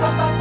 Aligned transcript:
Sampai. 0.00 0.35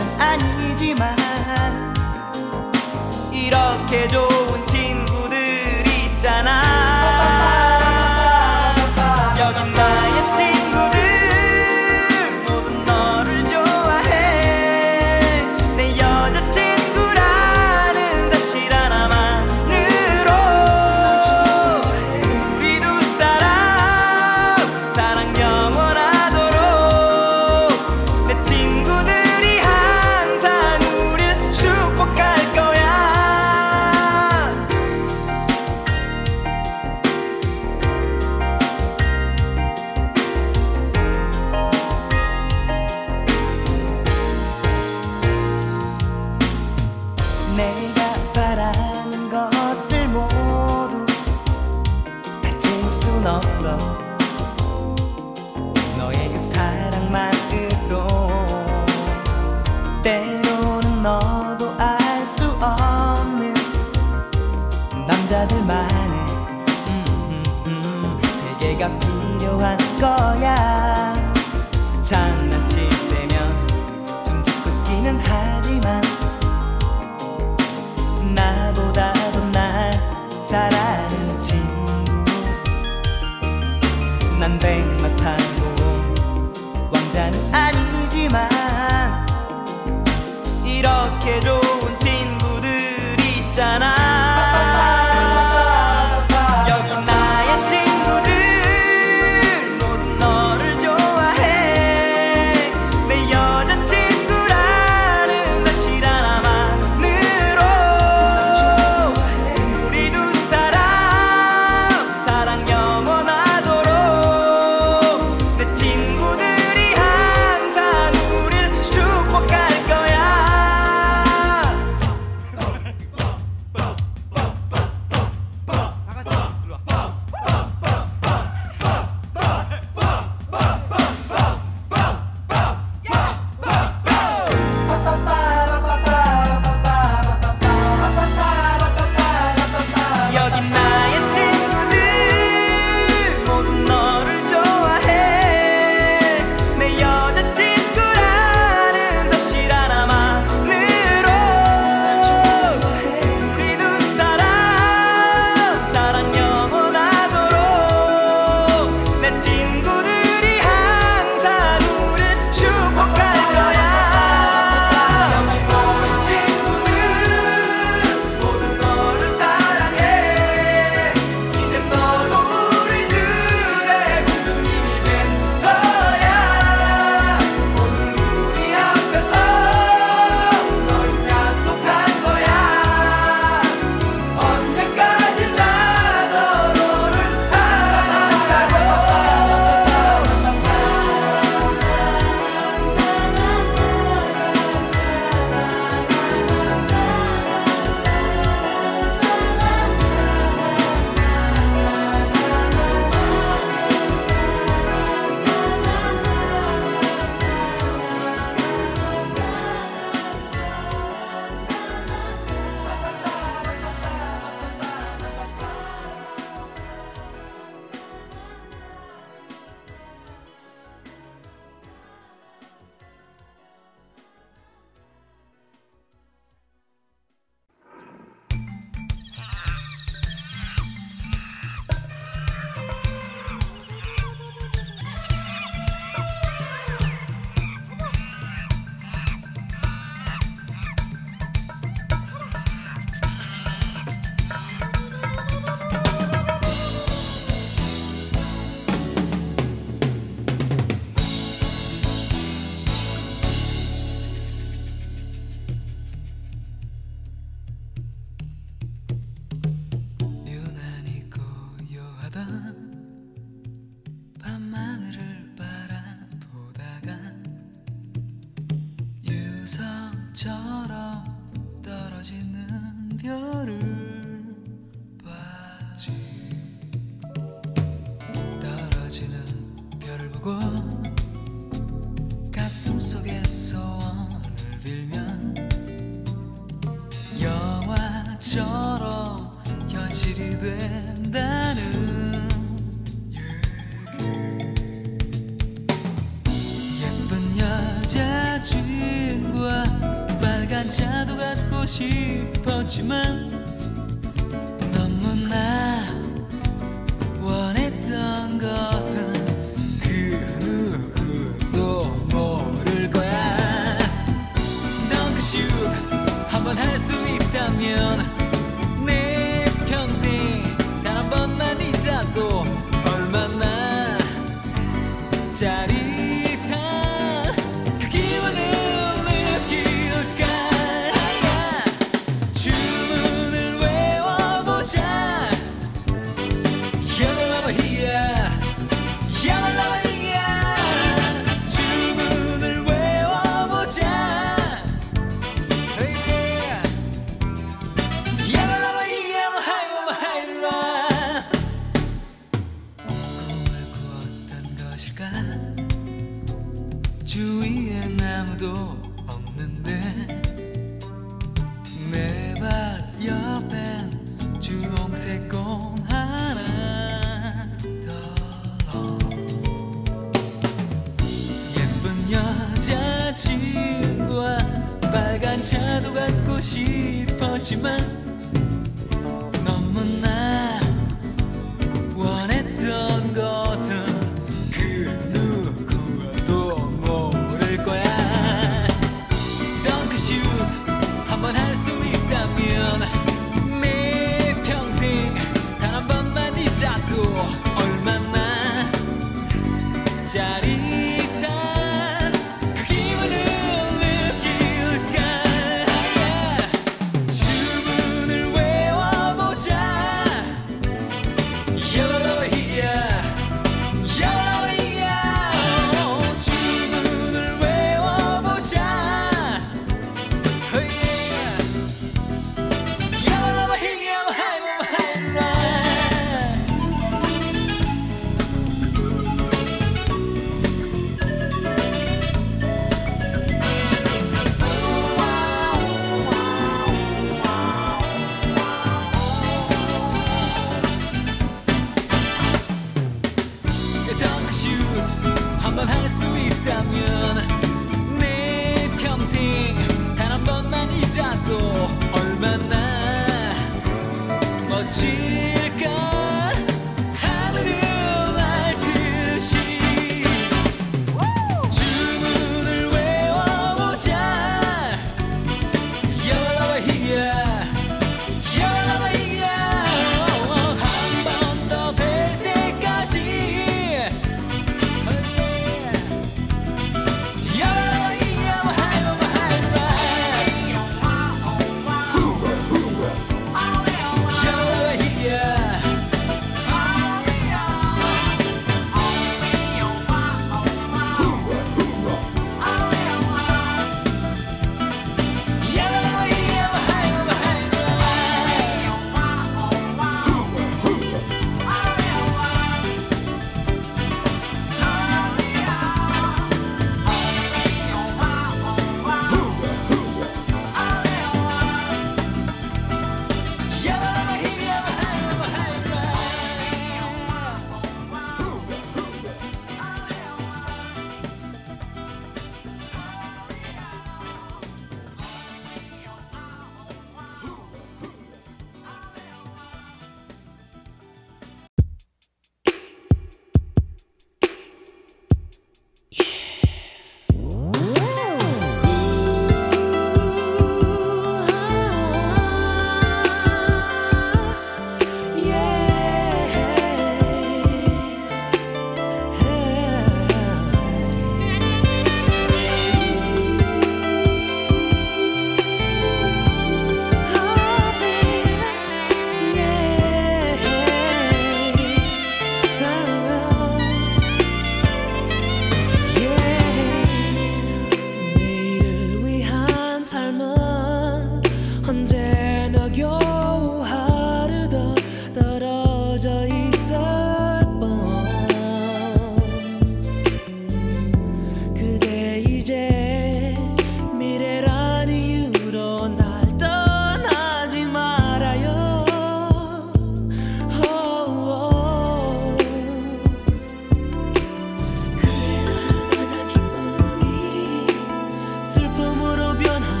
꿈으로 599.01 599.57
변한 599.57 600.00